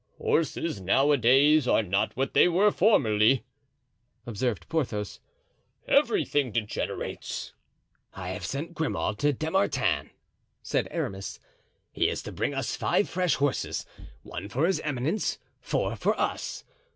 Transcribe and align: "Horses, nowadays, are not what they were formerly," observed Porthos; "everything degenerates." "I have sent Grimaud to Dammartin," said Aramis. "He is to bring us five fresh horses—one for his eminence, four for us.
"Horses, 0.17 0.81
nowadays, 0.81 1.67
are 1.67 1.83
not 1.83 2.17
what 2.17 2.33
they 2.33 2.47
were 2.47 2.71
formerly," 2.71 3.43
observed 4.25 4.67
Porthos; 4.67 5.19
"everything 5.87 6.51
degenerates." 6.51 7.53
"I 8.15 8.29
have 8.29 8.43
sent 8.43 8.73
Grimaud 8.73 9.19
to 9.19 9.31
Dammartin," 9.31 10.09
said 10.63 10.87
Aramis. 10.89 11.39
"He 11.91 12.09
is 12.09 12.23
to 12.23 12.31
bring 12.31 12.55
us 12.55 12.75
five 12.75 13.09
fresh 13.09 13.35
horses—one 13.35 14.49
for 14.49 14.65
his 14.65 14.79
eminence, 14.79 15.37
four 15.59 15.95
for 15.95 16.19
us. 16.19 16.63